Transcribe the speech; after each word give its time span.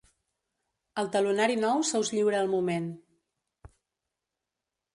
El 1.01 1.09
talonari 1.15 1.57
nou 1.65 1.83
se 1.91 2.01
us 2.05 2.11
lliura 2.15 2.39
al 2.45 2.49
moment. 2.55 2.89